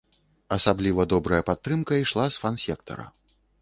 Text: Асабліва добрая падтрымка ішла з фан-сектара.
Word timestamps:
Асабліва 0.57 1.05
добрая 1.13 1.43
падтрымка 1.53 2.03
ішла 2.07 2.25
з 2.35 2.45
фан-сектара. 2.45 3.05